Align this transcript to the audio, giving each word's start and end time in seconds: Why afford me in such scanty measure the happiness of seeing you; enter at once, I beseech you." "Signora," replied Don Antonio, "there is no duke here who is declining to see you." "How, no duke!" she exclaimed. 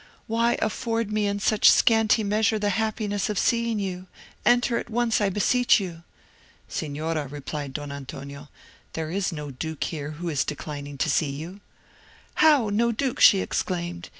Why 0.25 0.57
afford 0.63 1.11
me 1.11 1.27
in 1.27 1.39
such 1.39 1.69
scanty 1.69 2.23
measure 2.23 2.57
the 2.57 2.71
happiness 2.71 3.29
of 3.29 3.37
seeing 3.37 3.77
you; 3.77 4.07
enter 4.43 4.79
at 4.79 4.89
once, 4.89 5.21
I 5.21 5.29
beseech 5.29 5.79
you." 5.79 6.01
"Signora," 6.67 7.27
replied 7.27 7.73
Don 7.73 7.91
Antonio, 7.91 8.49
"there 8.93 9.11
is 9.11 9.31
no 9.31 9.51
duke 9.51 9.83
here 9.83 10.13
who 10.13 10.27
is 10.27 10.43
declining 10.43 10.97
to 10.97 11.09
see 11.11 11.29
you." 11.29 11.61
"How, 12.41 12.69
no 12.69 12.91
duke!" 12.91 13.19
she 13.19 13.41
exclaimed. 13.41 14.09